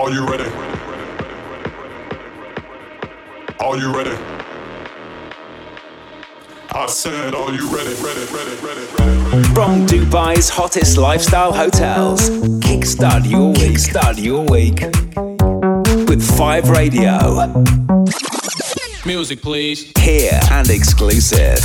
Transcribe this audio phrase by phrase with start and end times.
[0.00, 0.50] Are you ready?
[3.60, 4.16] Are you ready?
[6.70, 9.44] I said, are you ready, ready, ready, ready, ready?
[9.52, 14.80] From Dubai's hottest lifestyle hotels, kickstart your week, start your week
[16.08, 17.18] with 5 Radio.
[19.04, 19.92] Music, please.
[19.98, 21.58] Here and exclusive.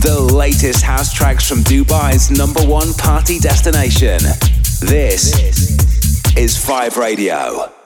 [0.00, 4.20] The latest house tracks from Dubai's number one party destination.
[4.80, 5.77] This
[6.38, 7.77] is 5 Radio.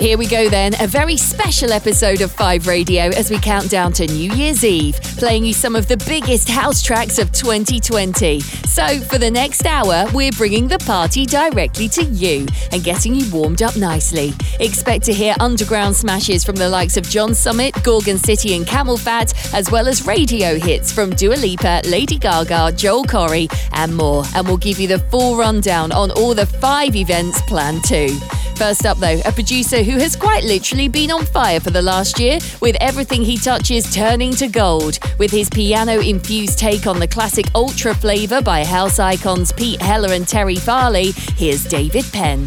[0.00, 3.92] Here we go then, a very special episode of 5 Radio as we count down
[3.92, 8.40] to New Year's Eve, playing you some of the biggest house tracks of 2020.
[8.40, 13.30] So, for the next hour, we're bringing the party directly to you and getting you
[13.32, 14.32] warmed up nicely.
[14.58, 19.54] Expect to hear underground smashes from the likes of John Summit, Gorgon City, and CamelPhat,
[19.54, 24.24] as well as radio hits from Dua Lipa, Lady Gaga, Joel Corry, and more.
[24.34, 28.08] And we'll give you the full rundown on all the five events planned too.
[28.56, 32.18] First up, though, a producer who has quite literally been on fire for the last
[32.18, 34.98] year, with everything he touches turning to gold.
[35.18, 40.12] With his piano infused take on the classic Ultra Flava by house icons Pete Heller
[40.12, 42.46] and Terry Farley, here's David Penn.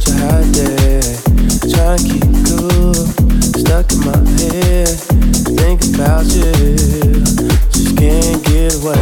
[0.00, 1.00] Such a hot day.
[1.72, 2.94] Trying to keep cool,
[3.52, 4.88] stuck in my head.
[5.58, 7.22] Think about you,
[7.70, 8.94] just can't get away.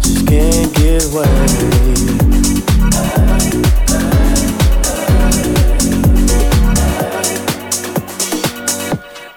[0.00, 1.28] Just can't get away.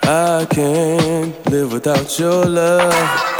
[0.08, 3.35] I can't live without your love.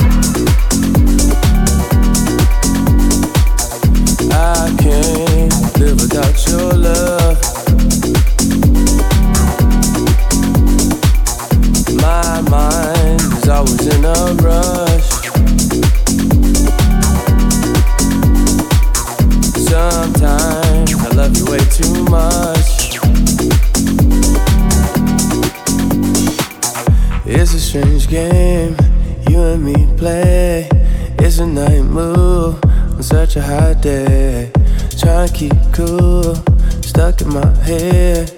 [35.76, 36.36] Cool,
[36.82, 38.30] stuck in my head.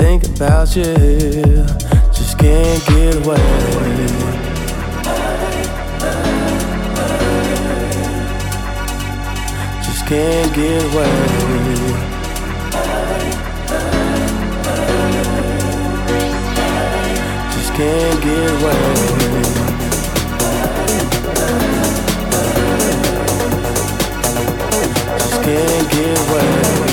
[0.00, 1.66] Think about you,
[2.16, 3.36] just can't get away.
[9.84, 11.12] Just can't get away.
[17.52, 19.07] Just can't get away.
[25.48, 26.87] Can't get away.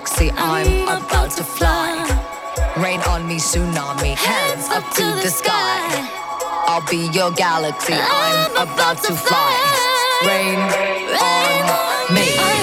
[0.00, 0.30] Galaxy.
[0.36, 2.06] I'm I'm about to fly.
[2.76, 4.16] Rain on me, tsunami.
[4.16, 6.08] Hands up to the sky.
[6.66, 7.94] I'll be your galaxy.
[7.94, 9.52] I'm about to fly.
[10.24, 10.58] Rain
[11.20, 12.59] on me.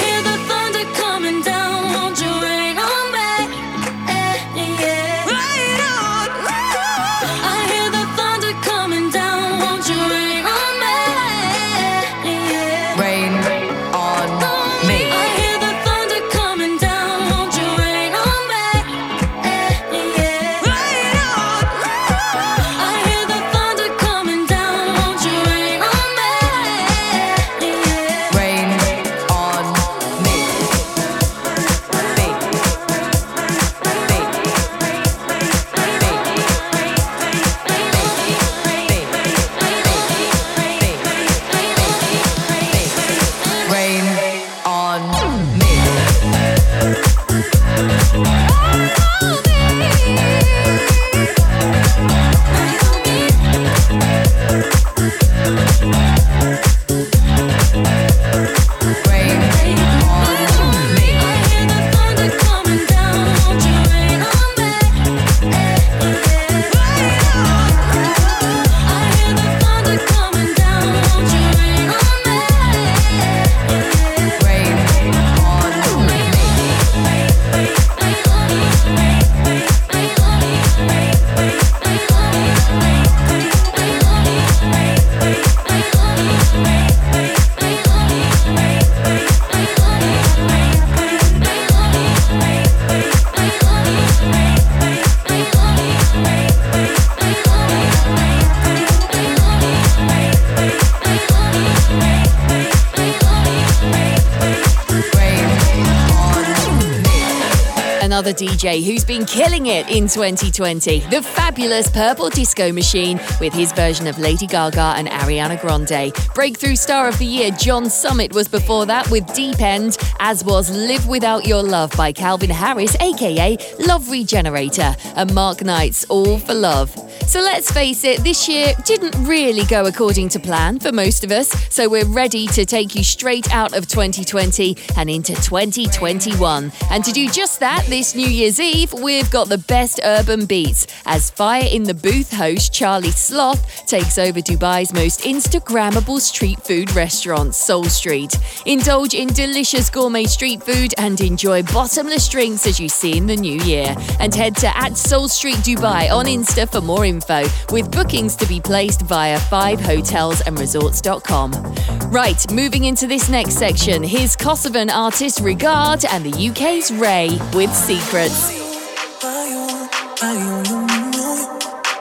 [108.18, 111.02] Another DJ who's been killing it in 2020.
[111.02, 116.12] The fabulous Purple Disco Machine with his version of Lady Gaga and Ariana Grande.
[116.34, 120.72] Breakthrough Star of the Year, John Summit was before that with Deep End, as was
[120.72, 126.56] Live Without Your Love by Calvin Harris, aka Love Regenerator, and Mark Knight's All for
[126.56, 126.90] Love.
[127.28, 131.32] So let's face it, this year didn't really go according to plan for most of
[131.32, 136.72] us, so we're ready to take you straight out of 2020 and into 2021.
[136.90, 140.86] And to do just that, this New Year's Eve, we've got the best urban beats
[141.06, 146.94] as Fire in the Booth host Charlie Sloth takes over Dubai's most Instagrammable street food
[146.96, 148.38] restaurant, Soul Street.
[148.66, 153.36] Indulge in delicious gourmet street food and enjoy bottomless drinks as you see in the
[153.36, 153.96] new year.
[154.20, 158.48] And head to at Soul Street Dubai on Insta for more info, with bookings to
[158.48, 162.12] be placed via 5hotelsandresorts.com.
[162.12, 167.74] Right, moving into this next section, here's Kosovan artist Regard and the UK's RAYE with
[168.00, 168.52] secrets.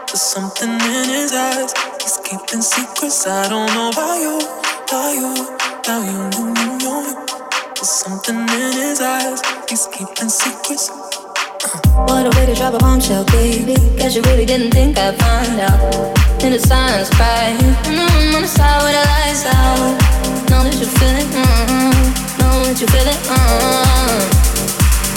[0.08, 1.72] There's something in his eyes.
[2.02, 3.26] He's keeping secrets.
[3.26, 4.36] I don't know why you,
[4.90, 5.32] why you,
[5.86, 6.20] why you,
[6.84, 7.26] you,
[7.74, 9.40] There's something in his eyes.
[9.68, 10.90] He's keeping secrets.
[10.90, 12.06] Uh.
[12.08, 13.76] What a way to drop a bombshell, baby.
[13.96, 15.80] Guess you really didn't think I'd find out.
[16.44, 17.56] In the silence, cry.
[17.84, 19.96] Mm, on the side where the lights out.
[20.50, 21.28] Know that you feel it.
[21.32, 23.18] mm, Know that you feel it.
[23.28, 24.45] mm.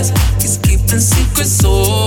[0.00, 2.06] us keeping secrets so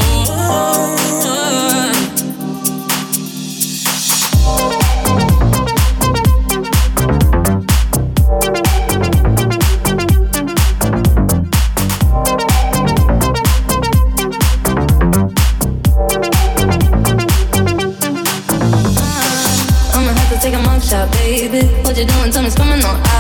[20.42, 21.68] Take a baby.
[21.84, 22.32] What you doing?
[22.32, 23.13] Tell me, spamming on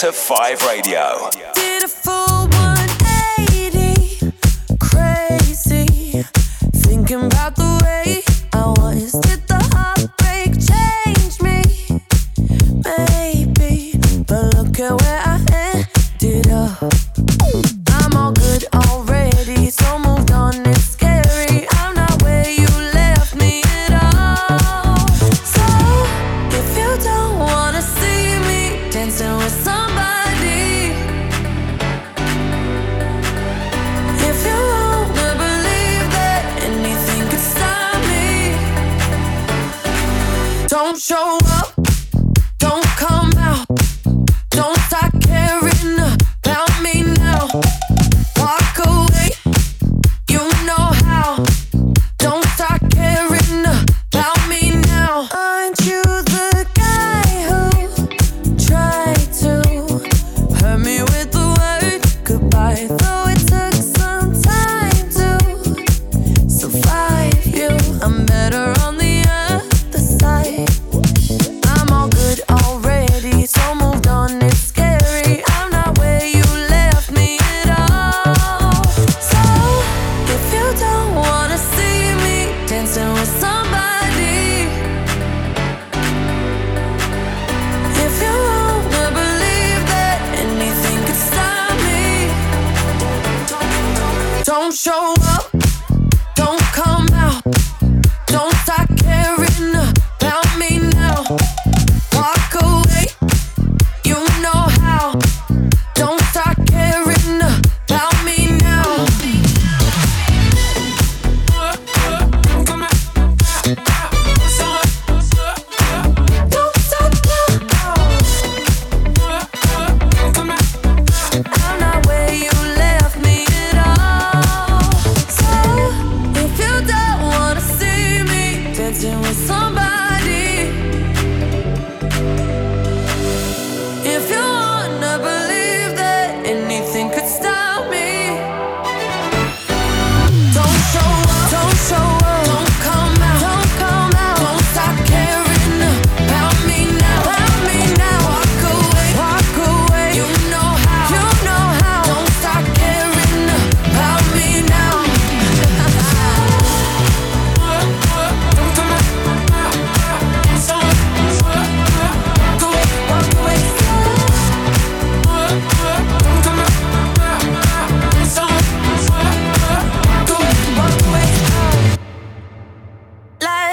[0.00, 1.37] to 5 Radio.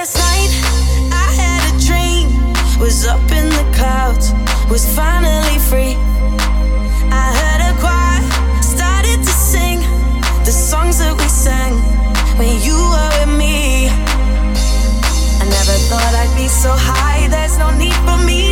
[0.06, 0.54] Last night
[1.12, 2.30] I had a dream.
[2.80, 4.34] Was up in the clouds,
[4.70, 5.98] was finally free.
[7.10, 8.22] I heard a choir,
[8.62, 9.80] started to sing
[10.46, 11.74] the songs that we sang
[12.38, 13.90] when you were with me.
[15.42, 17.28] I never thought I'd be so high.
[17.28, 18.45] There's no need for me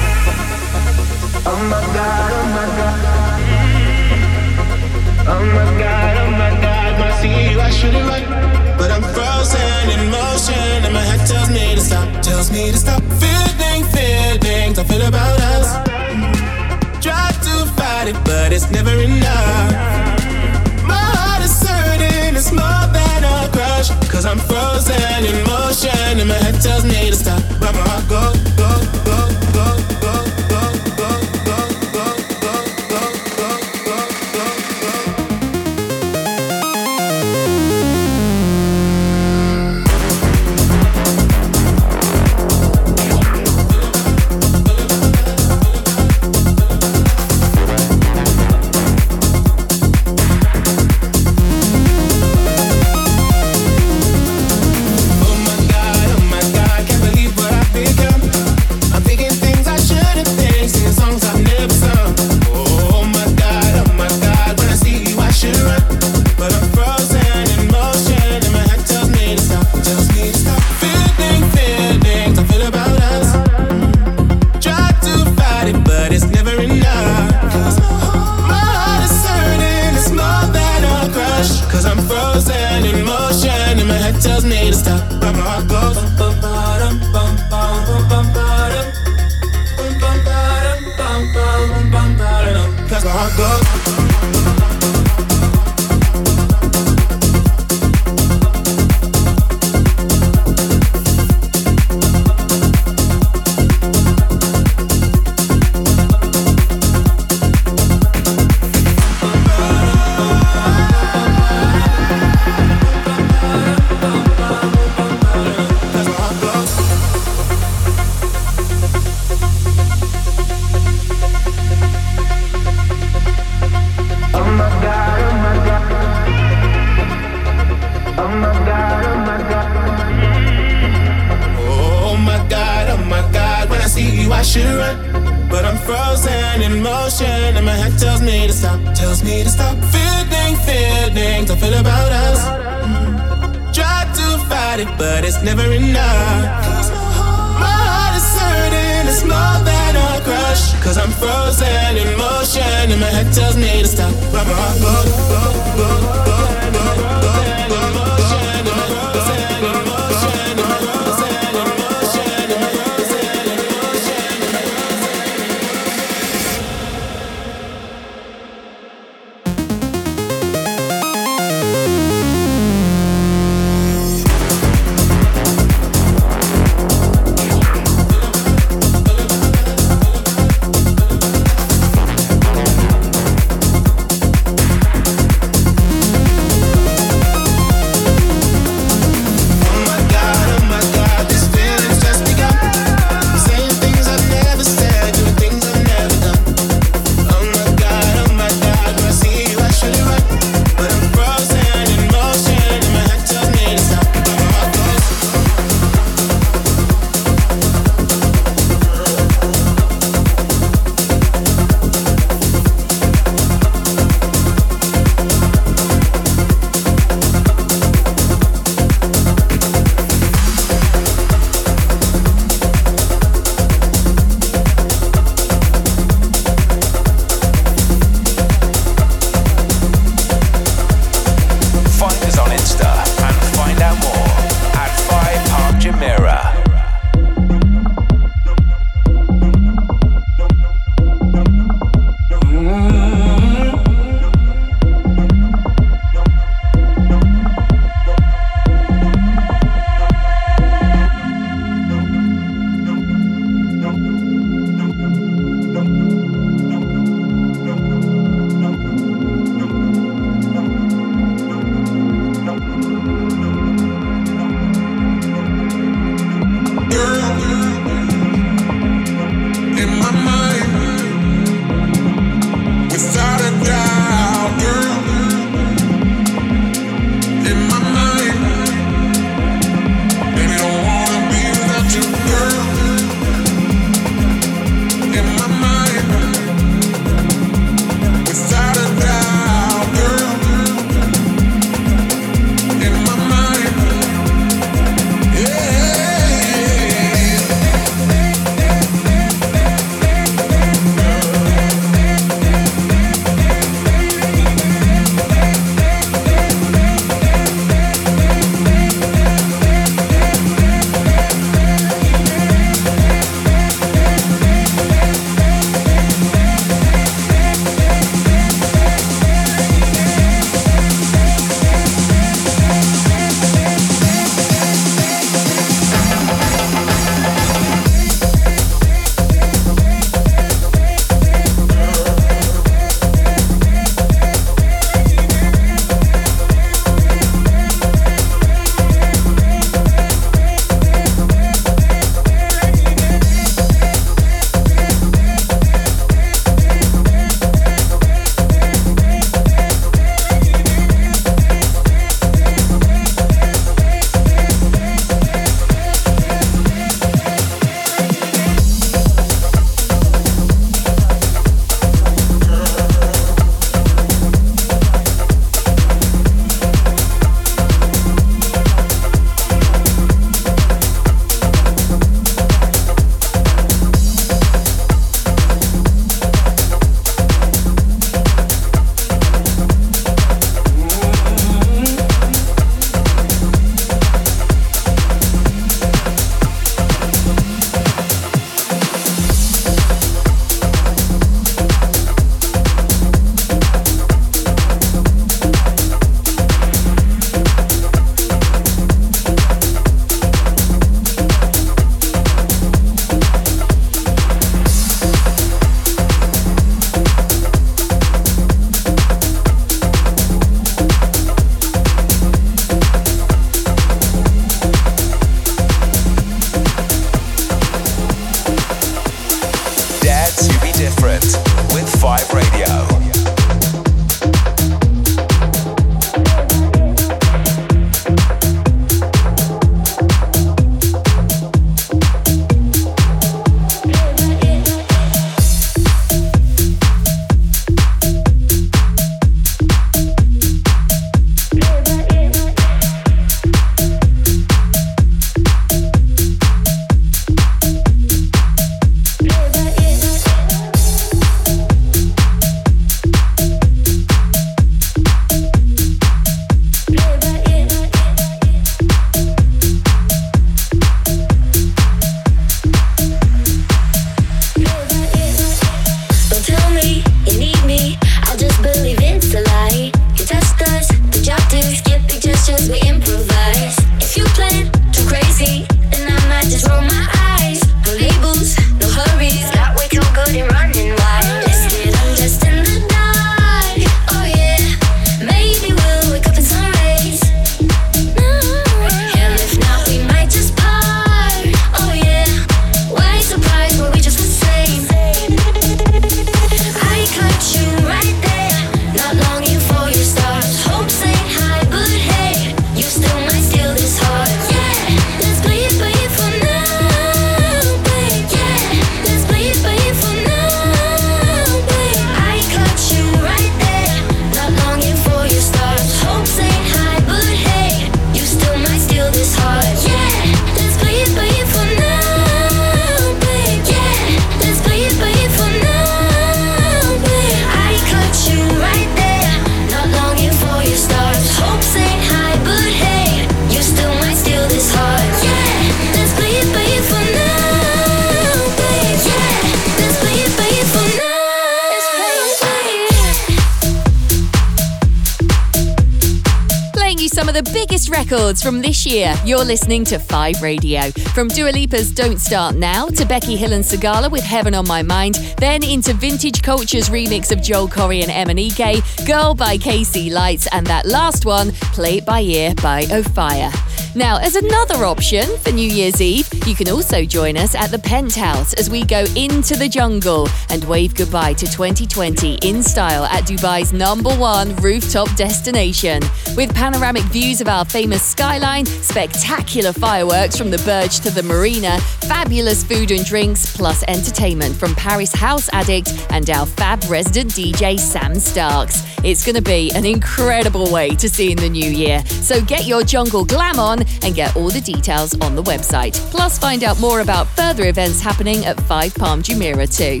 [548.92, 549.14] year.
[549.24, 550.90] You're listening to 5 Radio.
[551.14, 554.82] From Dua Lipa's Don't Start Now to Becky Hill and Sigala with Heaven on My
[554.82, 560.46] Mind, then into Vintage Culture's remix of Joel Corry and MNEK, Girl by KC Lights,
[560.52, 563.71] and that last one, Play It By Ear by Ofaya.
[563.94, 567.78] Now, as another option for New Year's Eve, you can also join us at the
[567.78, 573.24] Penthouse as we go into the jungle and wave goodbye to 2020 in style at
[573.24, 576.02] Dubai's number one rooftop destination.
[576.34, 581.78] With panoramic views of our famous skyline, spectacular fireworks from the Burj to the marina,
[582.08, 587.78] fabulous food and drinks, plus entertainment from Paris House Addict and our fab resident DJ
[587.78, 588.82] Sam Starks.
[589.04, 592.02] It's going to be an incredible way to see in the new year.
[592.06, 595.94] So get your jungle glam on and get all the details on the website.
[596.10, 600.00] Plus, find out more about further events happening at 5 Palm Jumeirah too.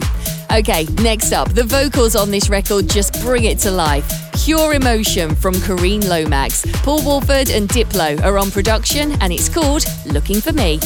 [0.54, 4.06] Okay, next up, the vocals on this record just bring it to life.
[4.44, 6.66] Pure Emotion from Kareen Lomax.
[6.82, 10.78] Paul Woolford and Diplo are on production, and it's called Looking for Me.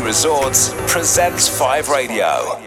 [0.00, 2.61] Resorts presents 5 Radio.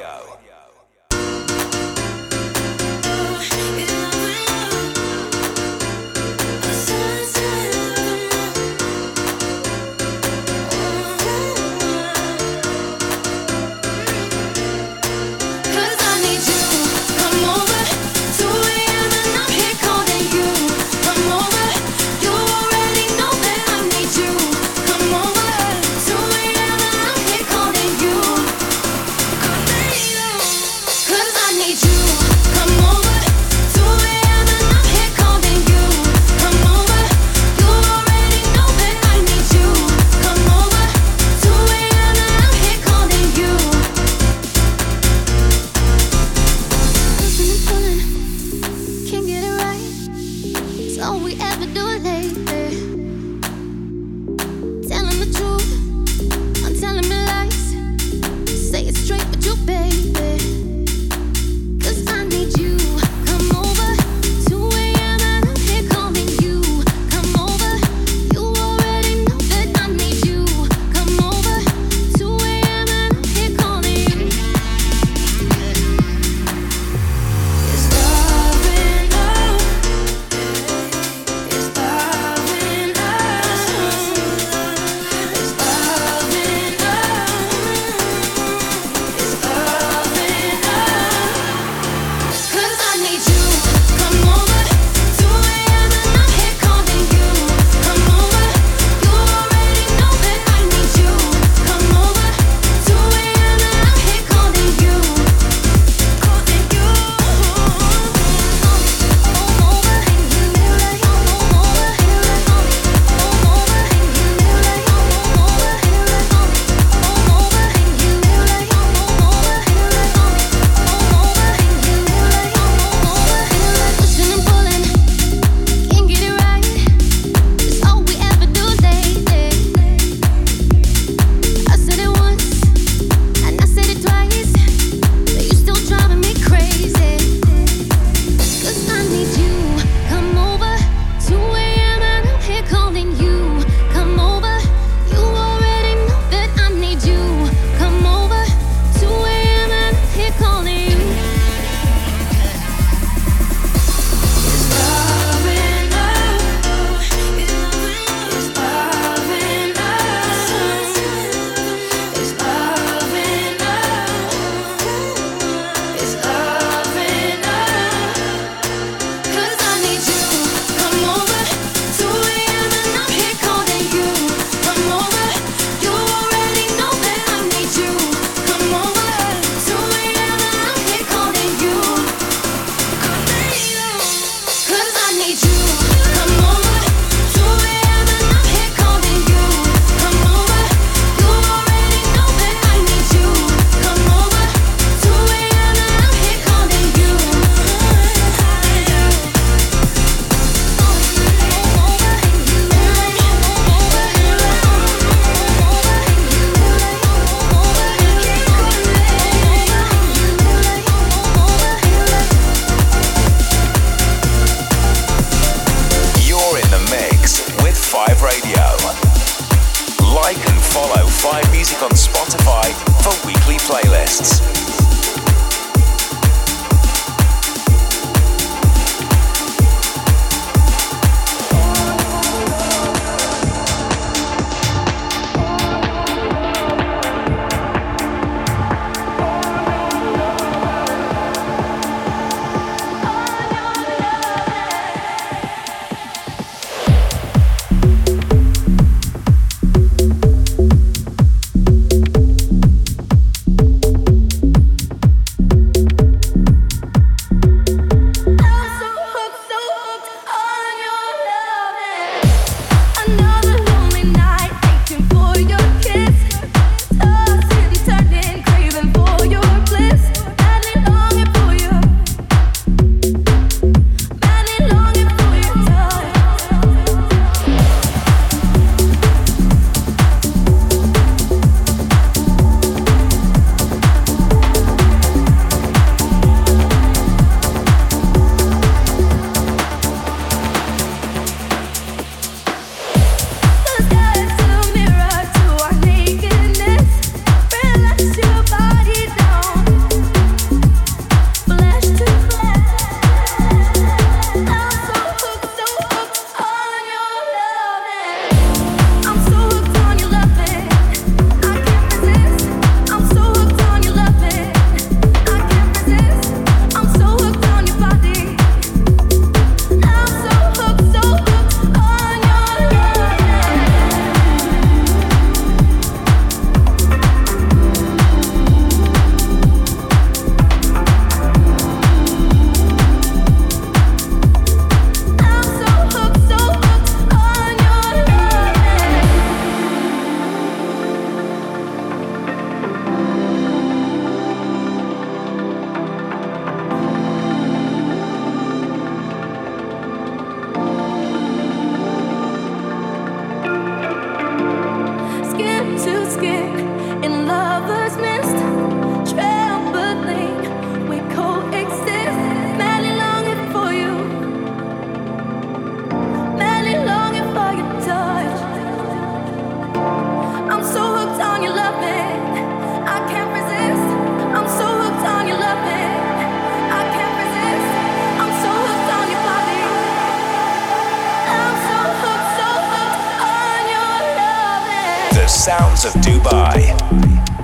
[385.46, 386.74] sounds of Dubai.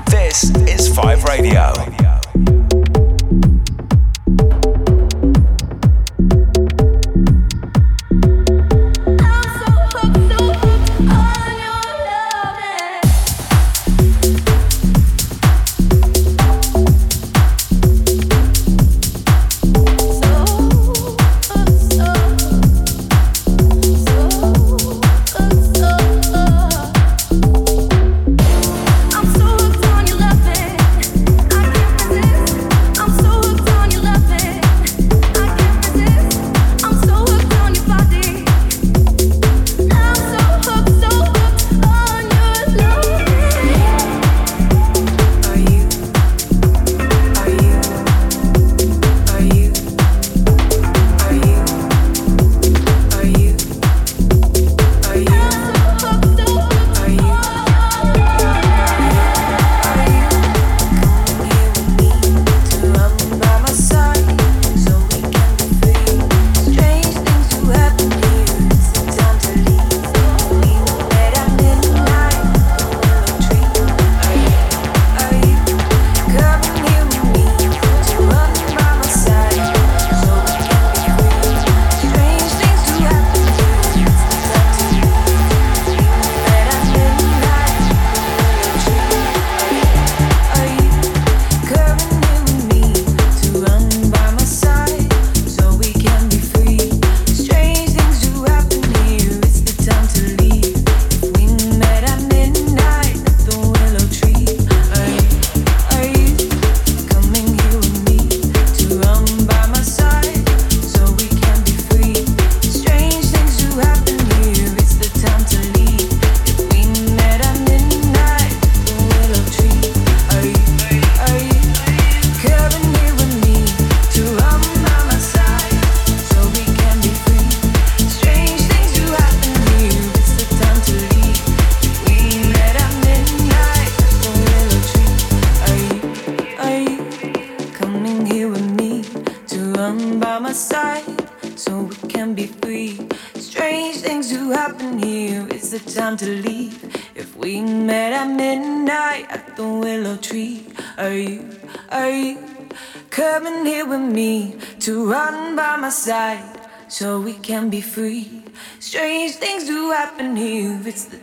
[0.10, 2.01] This is Five Radio.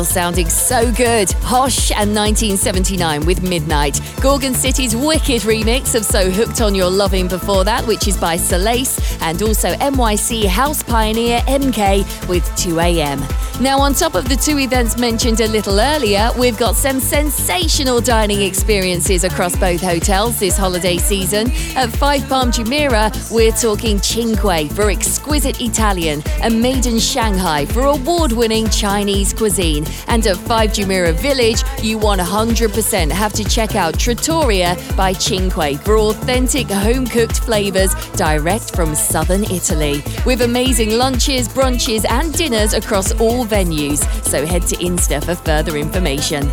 [0.00, 1.30] still sounding so good.
[1.42, 4.00] Hosh and 1979 with Midnight.
[4.20, 8.36] Gorgon City's wicked remix of So Hooked on Your Loving before that, which is by
[8.36, 13.39] Solace, and also NYC house pioneer MK with 2am.
[13.60, 18.00] Now, on top of the two events mentioned a little earlier, we've got some sensational
[18.00, 21.50] dining experiences across both hotels this holiday season.
[21.76, 27.82] At Five Palm Jumeirah, we're talking Cinque for exquisite Italian and Made in Shanghai for
[27.82, 29.84] award winning Chinese cuisine.
[30.08, 35.98] And at Five Jumeirah Village, you 100% have to check out Trattoria by Cinque for
[35.98, 40.02] authentic home cooked flavours direct from southern Italy.
[40.24, 44.00] With amazing lunches, brunches, and dinners across all venues.
[44.24, 46.48] So head to Insta for further information.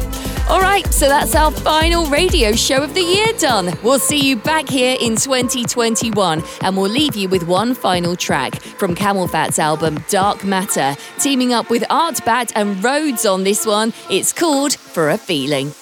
[0.50, 3.78] All right, so that's our final radio show of the year done.
[3.84, 8.62] We'll see you back here in 2021, and we'll leave you with one final track
[8.62, 13.92] from CamelPhat's album Dark Matter, teaming up with ARTBAT and Rhodes on this one.
[14.10, 15.74] It's called For a Feeling.